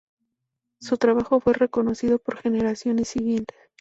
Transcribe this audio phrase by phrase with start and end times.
[0.79, 3.55] Su trabajo fue reconocido por generaciones siguientes.